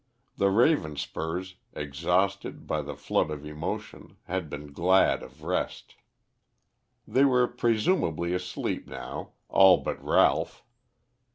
[0.37, 5.93] The Ravenspurs, exhausted by the flood of emotion, had been glad of rest.
[7.07, 10.63] They were presumably asleep now, all but Ralph.